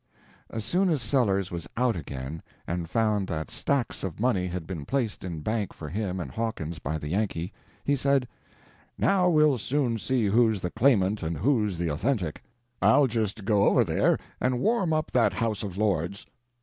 As 0.49 0.65
soon 0.65 0.89
as 0.89 0.99
Sellers 0.99 1.51
was 1.51 1.67
out 1.77 1.95
again, 1.95 2.41
and 2.65 2.89
found 2.89 3.27
that 3.27 3.51
stacks 3.51 4.03
of 4.03 4.19
money 4.19 4.47
had 4.47 4.65
been 4.65 4.83
placed 4.83 5.23
in 5.23 5.41
bank 5.41 5.73
for 5.73 5.89
him 5.89 6.19
and 6.19 6.31
Hawkins 6.31 6.79
by 6.79 6.97
the 6.97 7.09
Yankee, 7.09 7.53
he 7.83 7.95
said, 7.95 8.27
"Now 8.97 9.29
we'll 9.29 9.59
soon 9.59 9.99
see 9.99 10.25
who's 10.25 10.59
the 10.61 10.71
Claimant 10.71 11.21
and 11.21 11.37
who's 11.37 11.77
the 11.77 11.89
Authentic. 11.89 12.41
I'll 12.81 13.05
just 13.05 13.45
go 13.45 13.65
over 13.65 13.83
there 13.83 14.17
and 14.39 14.59
warm 14.59 14.91
up 14.91 15.11
that 15.11 15.33
House 15.33 15.61
of 15.61 15.77
Lords." 15.77 16.25